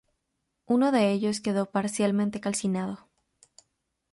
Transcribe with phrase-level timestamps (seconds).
[0.65, 3.07] Uno de ellos quedó parcialmente calcinado.